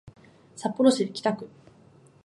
[0.55, 1.47] 札幌市北区